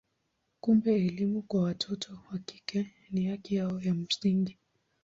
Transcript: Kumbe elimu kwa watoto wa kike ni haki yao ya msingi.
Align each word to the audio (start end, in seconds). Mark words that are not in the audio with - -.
Kumbe 0.59 0.95
elimu 1.05 1.41
kwa 1.41 1.63
watoto 1.63 2.19
wa 2.31 2.37
kike 2.39 2.93
ni 3.11 3.25
haki 3.25 3.55
yao 3.55 3.79
ya 3.81 3.93
msingi. 3.93 4.57